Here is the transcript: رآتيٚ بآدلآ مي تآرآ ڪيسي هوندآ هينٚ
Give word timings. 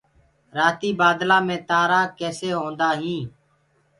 رآتيٚ 0.57 0.97
بآدلآ 0.99 1.37
مي 1.47 1.57
تآرآ 1.69 2.01
ڪيسي 2.17 2.49
هوندآ 2.59 2.89
هينٚ 3.01 3.27